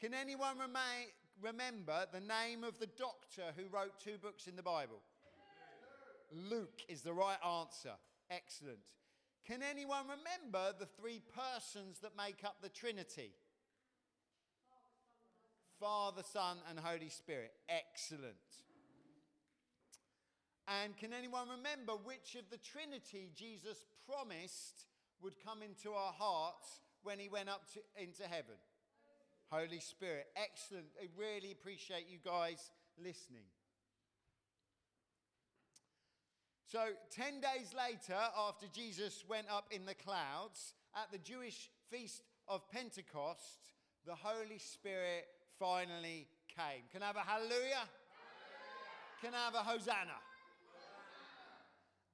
[0.00, 1.10] Can anyone remain,
[1.42, 5.00] remember the name of the doctor who wrote two books in the Bible?
[6.32, 7.94] Luke is the right answer.
[8.30, 8.92] Excellent.
[9.44, 13.32] Can anyone remember the three persons that make up the Trinity?
[15.80, 17.52] Father, Son, and Holy Spirit.
[17.68, 18.36] Excellent.
[20.68, 24.86] And can anyone remember which of the Trinity Jesus promised
[25.22, 28.56] would come into our hearts when he went up to, into heaven?
[29.50, 30.26] Holy Spirit.
[30.36, 30.86] Excellent.
[31.00, 32.70] I really appreciate you guys
[33.02, 33.48] listening.
[36.66, 36.80] So,
[37.12, 42.70] 10 days later, after Jesus went up in the clouds, at the Jewish feast of
[42.70, 43.72] Pentecost,
[44.04, 45.26] the Holy Spirit
[45.58, 46.84] finally came.
[46.92, 47.88] Can I have a hallelujah?
[49.22, 49.96] Can I have a hosanna?
[49.96, 50.18] hosanna?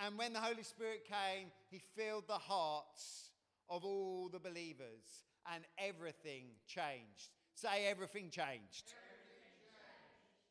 [0.00, 3.29] And when the Holy Spirit came, he filled the hearts
[3.70, 5.24] of all the believers,
[5.54, 7.30] and everything changed.
[7.54, 8.92] Say, everything changed.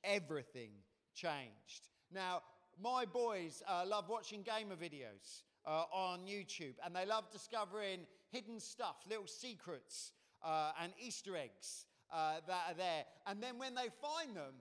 [0.04, 0.72] Everything
[1.14, 1.90] changed.
[2.14, 2.42] Now,
[2.82, 8.00] my boys uh, love watching gamer videos uh, on YouTube and they love discovering
[8.32, 13.04] hidden stuff, little secrets uh, and Easter eggs uh, that are there.
[13.28, 14.54] And then when they find them,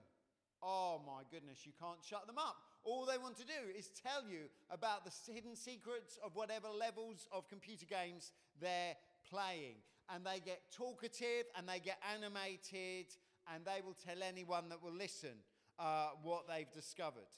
[0.61, 2.57] oh my goodness, you can't shut them up.
[2.83, 7.27] All they want to do is tell you about the hidden secrets of whatever levels
[7.31, 8.95] of computer games they're
[9.29, 9.75] playing.
[10.13, 13.07] And they get talkative and they get animated
[13.53, 15.37] and they will tell anyone that will listen
[15.77, 17.29] uh, what they've discovered.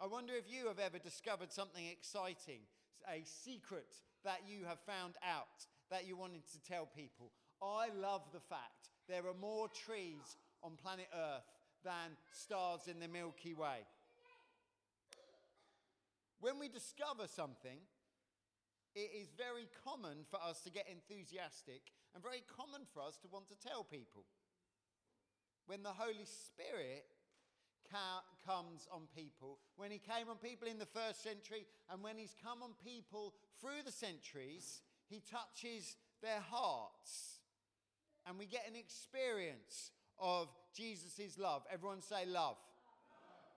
[0.00, 2.60] I wonder if you have ever discovered something exciting,
[3.08, 7.30] a secret that you have found out that you wanted to tell people.
[7.62, 11.44] I love the fact there are more trees on planet Earth
[11.84, 13.86] than stars in the Milky Way.
[16.42, 17.78] When we discover something,
[18.96, 23.28] it is very common for us to get enthusiastic and very common for us to
[23.30, 24.24] want to tell people.
[25.66, 27.06] When the Holy Spirit
[28.44, 32.34] comes on people, when he came on people in the first century, and when he's
[32.42, 37.38] come on people through the centuries, he touches their hearts.
[38.26, 41.62] And we get an experience of Jesus' love.
[41.72, 42.34] Everyone say love.
[42.34, 42.56] love.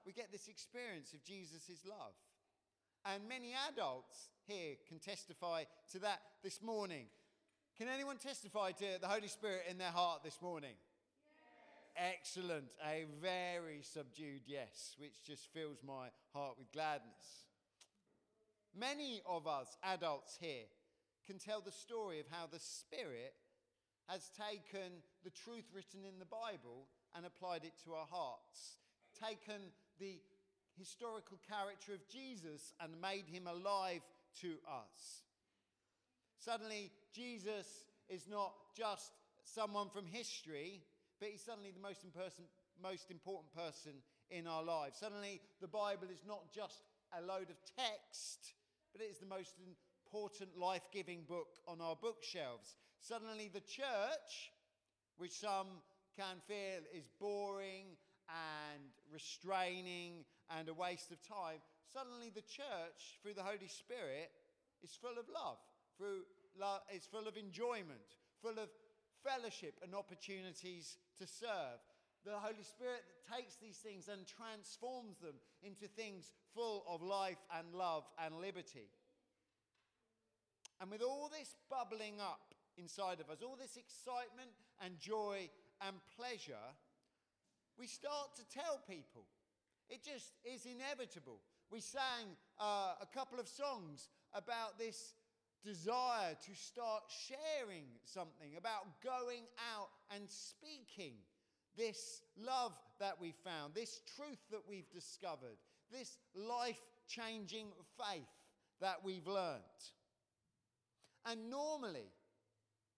[0.06, 2.14] We get this experience of Jesus' love.
[3.06, 7.06] And many adults here can testify to that this morning.
[7.78, 10.74] Can anyone testify to the Holy Spirit in their heart this morning?
[11.96, 12.66] Excellent.
[12.84, 17.46] A very subdued yes, which just fills my heart with gladness.
[18.76, 20.66] Many of us adults here
[21.28, 23.36] can tell the story of how the Spirit
[24.08, 28.80] has taken the truth written in the Bible and applied it to our hearts,
[29.20, 29.62] taken
[30.00, 30.20] the
[30.78, 34.02] historical character of Jesus and made him alive
[34.42, 35.24] to us.
[36.38, 39.12] Suddenly, Jesus is not just
[39.44, 40.82] someone from history,
[41.20, 42.06] but he's suddenly the most,
[42.82, 43.94] most important person
[44.30, 45.00] in our lives.
[45.00, 46.84] Suddenly, the Bible is not just
[47.18, 48.54] a load of text,
[48.92, 52.76] but it is the most important life giving book on our bookshelves.
[53.00, 54.52] Suddenly, the church,
[55.18, 55.68] which some
[56.18, 57.98] can feel is boring
[58.30, 60.26] and restraining
[60.58, 61.60] and a waste of time,
[61.92, 64.32] suddenly the church, through the Holy Spirit,
[64.84, 65.58] is full of love,
[65.98, 66.24] through
[66.60, 68.70] love, is full of enjoyment, full of
[69.24, 71.82] fellowship and opportunities to serve.
[72.26, 77.74] The Holy Spirit takes these things and transforms them into things full of life and
[77.74, 78.90] love and liberty.
[80.82, 84.52] And with all this bubbling up inside of us, all this excitement
[84.84, 85.50] and joy
[85.82, 86.68] and pleasure,
[87.78, 89.26] we start to tell people.
[89.90, 91.40] It just is inevitable.
[91.72, 95.14] We sang uh, a couple of songs about this
[95.64, 99.44] desire to start sharing something, about going
[99.76, 101.14] out and speaking
[101.78, 105.58] this love that we found, this truth that we've discovered,
[105.92, 107.68] this life changing
[107.98, 108.28] faith
[108.82, 109.62] that we've learnt.
[111.26, 112.12] And normally,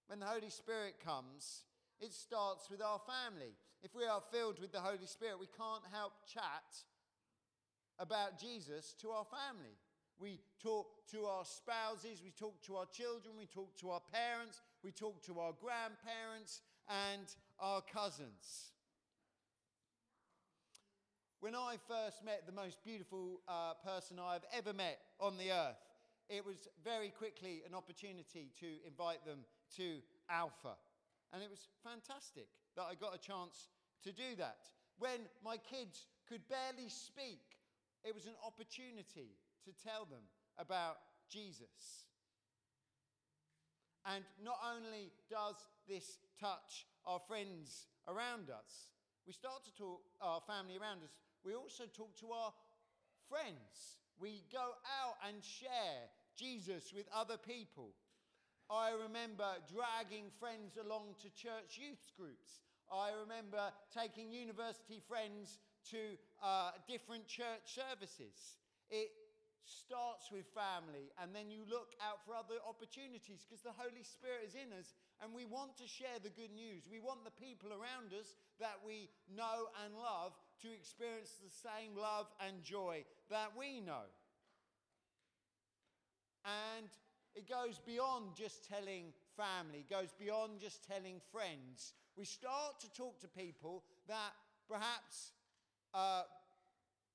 [0.07, 1.63] when the Holy Spirit comes,
[1.99, 3.53] it starts with our family.
[3.83, 6.83] If we are filled with the Holy Spirit, we can't help chat
[7.99, 9.77] about Jesus to our family.
[10.19, 14.61] We talk to our spouses, we talk to our children, we talk to our parents,
[14.83, 17.27] we talk to our grandparents and
[17.59, 18.71] our cousins.
[21.39, 25.77] When I first met the most beautiful uh, person I've ever met on the earth,
[26.29, 29.45] it was very quickly an opportunity to invite them
[29.77, 29.99] to
[30.29, 30.75] Alpha.
[31.33, 33.67] And it was fantastic that I got a chance
[34.03, 34.69] to do that.
[34.99, 37.43] When my kids could barely speak,
[38.03, 39.35] it was an opportunity
[39.65, 40.23] to tell them
[40.57, 40.97] about
[41.29, 42.05] Jesus.
[44.05, 45.55] And not only does
[45.87, 48.91] this touch our friends around us.
[49.25, 51.11] We start to talk our family around us.
[51.43, 52.53] We also talk to our
[53.29, 53.99] friends.
[54.19, 57.91] We go out and share Jesus with other people.
[58.69, 62.63] I remember dragging friends along to church youth groups.
[62.91, 65.59] I remember taking university friends
[65.91, 68.59] to uh, different church services.
[68.89, 69.11] It
[69.67, 74.47] starts with family, and then you look out for other opportunities because the Holy Spirit
[74.47, 76.87] is in us, and we want to share the good news.
[76.87, 81.95] We want the people around us that we know and love to experience the same
[81.99, 84.07] love and joy that we know.
[86.47, 86.87] And
[87.37, 91.93] it goes beyond just telling family, it goes beyond just telling friends.
[92.17, 94.33] We start to talk to people that
[94.67, 95.33] perhaps
[95.93, 96.23] uh,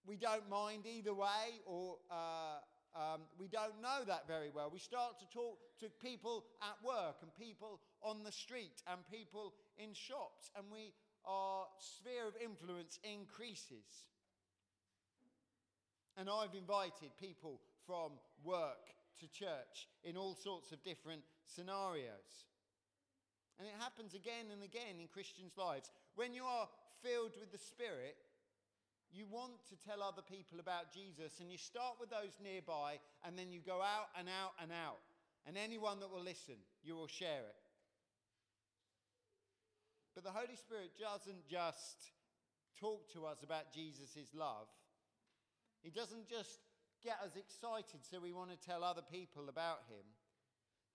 [0.07, 2.63] we don't mind either way, or uh,
[2.95, 4.71] um, we don't know that very well.
[4.73, 9.55] We start to talk to people at work and people on the street and people
[9.77, 10.93] in shops, and we
[11.25, 14.07] our sphere of influence increases.
[16.17, 18.13] And I've invited people from
[18.45, 18.93] work
[19.23, 22.51] to church in all sorts of different scenarios.
[23.59, 25.91] And it happens again and again in Christians' lives.
[26.19, 26.69] When you are
[27.03, 28.19] filled with the Spirit,
[29.13, 33.39] you want to tell other people about Jesus, and you start with those nearby, and
[33.39, 34.99] then you go out and out and out.
[35.47, 37.63] And anyone that will listen, you will share it.
[40.15, 42.13] But the Holy Spirit doesn't just
[42.81, 44.67] talk to us about Jesus' love,
[45.83, 46.61] He doesn't just
[47.03, 50.07] get us excited so we want to tell other people about Him.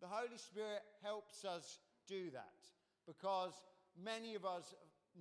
[0.01, 2.55] The Holy Spirit helps us do that
[3.05, 3.53] because
[4.01, 4.73] many of us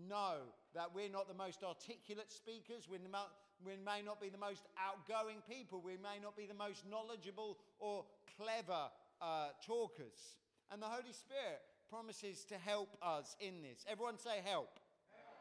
[0.08, 0.38] know
[0.74, 5.80] that we're not the most articulate speakers, we may not be the most outgoing people,
[5.84, 8.04] we may not be the most knowledgeable or
[8.36, 8.90] clever
[9.20, 10.36] uh, talkers.
[10.70, 13.84] And the Holy Spirit promises to help us in this.
[13.88, 14.44] Everyone say help.
[14.44, 15.40] help.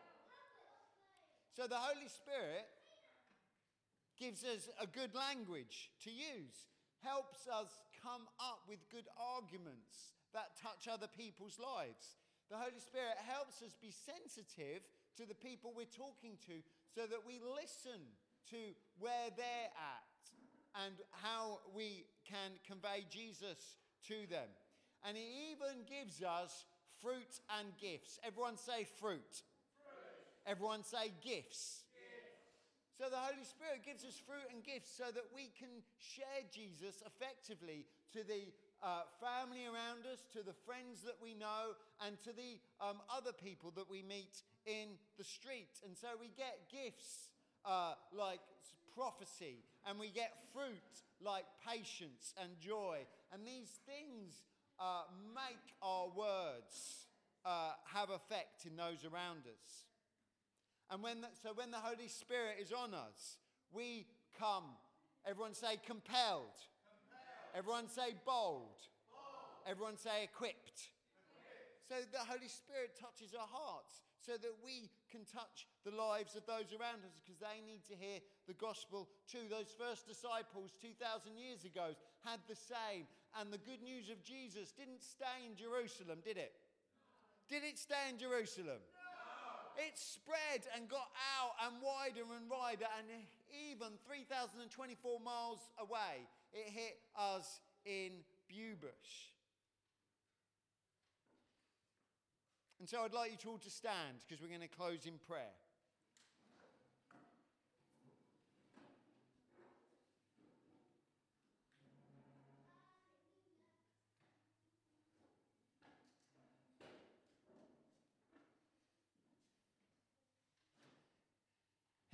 [1.57, 2.69] So the Holy Spirit
[4.19, 6.71] gives us a good language to use,
[7.03, 7.69] helps us
[8.01, 12.17] come up with good arguments that touch other people's lives.
[12.49, 14.85] The Holy Spirit helps us be sensitive
[15.17, 16.61] to the people we're talking to
[16.93, 18.01] so that we listen
[18.51, 20.13] to where they're at
[20.85, 24.49] and how we can convey Jesus to them.
[25.07, 26.65] And He even gives us
[27.01, 28.19] fruit and gifts.
[28.25, 29.41] Everyone say fruit.
[29.79, 30.45] fruit.
[30.45, 31.84] Everyone say gifts.
[32.95, 37.03] So the Holy Spirit gives us fruit and gifts so that we can share Jesus
[37.03, 37.83] effectively
[38.15, 38.47] to the
[38.79, 43.35] uh, family around us, to the friends that we know, and to the um, other
[43.35, 45.83] people that we meet in the street.
[45.83, 47.35] And so we get gifts
[47.67, 48.39] uh, like
[48.95, 53.03] prophecy, and we get fruit like patience and joy.
[53.33, 54.47] And these things
[54.79, 55.03] uh,
[55.35, 57.11] make our words
[57.43, 59.83] uh, have effect in those around us.
[60.91, 63.37] And when the, so when the Holy Spirit is on us,
[63.71, 64.05] we
[64.37, 64.65] come,
[65.25, 66.59] everyone say compelled
[67.55, 68.83] Everyone say bold.
[69.07, 69.63] bold.
[69.63, 70.91] Everyone say equipped.
[71.31, 71.87] equipped.
[71.87, 76.43] So the Holy Spirit touches our hearts so that we can touch the lives of
[76.43, 78.19] those around us because they need to hear
[78.51, 79.47] the gospel too.
[79.47, 81.95] Those first disciples 2,000 years ago
[82.27, 83.07] had the same.
[83.39, 86.59] And the good news of Jesus didn't stay in Jerusalem, did it?
[87.47, 88.83] Did it stay in Jerusalem?
[88.83, 89.14] No.
[89.77, 92.85] It spread and got out and wider and wider.
[92.97, 93.07] And
[93.71, 99.35] even 3,024 miles away, it hit us in Bewbush.
[102.79, 105.19] And so I'd like you to all to stand because we're going to close in
[105.27, 105.55] prayer.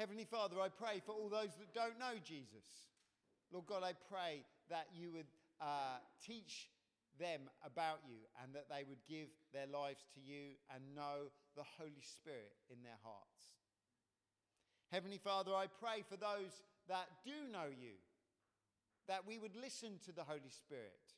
[0.01, 2.89] Heavenly Father, I pray for all those that don't know Jesus.
[3.53, 5.29] Lord God, I pray that you would
[5.61, 6.73] uh, teach
[7.21, 11.61] them about you and that they would give their lives to you and know the
[11.77, 13.61] Holy Spirit in their hearts.
[14.89, 18.01] Heavenly Father, I pray for those that do know you,
[19.07, 21.13] that we would listen to the Holy Spirit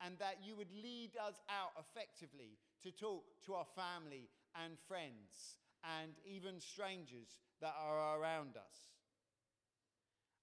[0.00, 4.32] and that you would lead us out effectively to talk to our family
[4.64, 8.76] and friends and even strangers that are around us.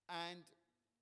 [0.10, 0.43] And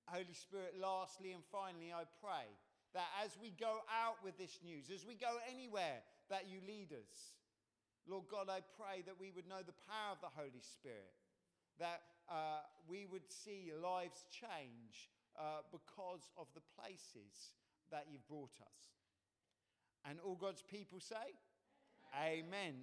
[0.06, 2.48] Holy Spirit, lastly and finally, I pray
[2.94, 6.92] that as we go out with this news, as we go anywhere, that you lead
[6.92, 7.32] us.
[8.06, 11.14] Lord God, I pray that we would know the power of the Holy Spirit,
[11.78, 17.56] that uh, we would see lives change uh, because of the places
[17.90, 18.80] that you've brought us.
[20.08, 21.38] And all God's people say,
[22.16, 22.44] Amen.
[22.44, 22.74] Amen.